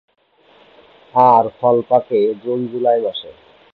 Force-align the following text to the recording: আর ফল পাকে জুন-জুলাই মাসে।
আর 1.13 1.45
ফল 1.57 1.77
পাকে 1.89 2.19
জুন-জুলাই 2.43 2.99
মাসে। 3.05 3.31